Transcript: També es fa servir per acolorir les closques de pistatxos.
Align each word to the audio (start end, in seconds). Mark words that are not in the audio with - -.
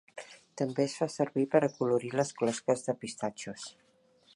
També 0.61 0.81
es 0.85 0.95
fa 1.01 1.07
servir 1.17 1.45
per 1.55 1.61
acolorir 1.69 2.13
les 2.21 2.35
closques 2.41 2.87
de 2.89 2.97
pistatxos. 3.05 3.73